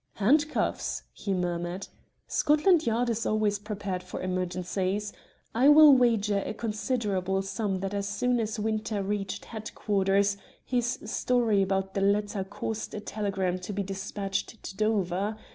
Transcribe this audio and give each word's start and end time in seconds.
"Handcuffs!" 0.15 1.03
he 1.13 1.31
murmured. 1.31 1.87
"Scotland 2.25 2.87
Yard 2.87 3.07
is 3.11 3.23
always 3.23 3.59
prepared 3.59 4.01
for 4.01 4.19
emergencies. 4.19 5.13
I 5.53 5.69
will 5.69 5.93
wager 5.93 6.41
a 6.43 6.55
considerable 6.55 7.43
sum 7.43 7.81
that 7.81 7.93
as 7.93 8.07
soon 8.07 8.39
as 8.39 8.59
Winter 8.59 9.03
reached 9.03 9.45
headquarters 9.45 10.37
his 10.65 10.97
story 11.05 11.61
about 11.61 11.93
the 11.93 12.01
letter 12.01 12.43
caused 12.43 12.95
a 12.95 12.99
telegram 12.99 13.59
to 13.59 13.71
be 13.73 13.83
despatched 13.83 14.63
to 14.63 14.75
Dover. 14.75 15.37